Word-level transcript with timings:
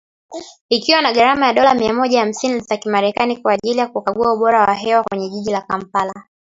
Ikiwa 0.69 1.01
na 1.01 1.11
gharama 1.13 1.47
ya 1.47 1.53
dola 1.53 1.73
mia 1.73 1.93
moja 1.93 2.19
hamsini 2.19 2.59
za 2.59 2.77
kimerekani 2.77 3.37
kwa 3.37 3.53
ajili 3.53 3.79
ya 3.79 3.87
kukagua 3.87 4.33
ubora 4.33 4.61
wa 4.61 4.73
hewa 4.73 5.03
kwenye 5.03 5.29
jiji 5.29 5.51
la 5.51 5.61
Kampala 5.61 6.13